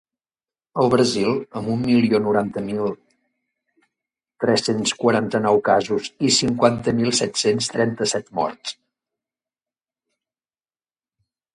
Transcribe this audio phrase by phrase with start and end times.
[0.83, 1.27] El Brasil,
[1.59, 2.87] amb un milió noranta mil
[4.45, 8.75] tres-cents quaranta-nou casos i cinquanta mil set-cents trenta-set morts.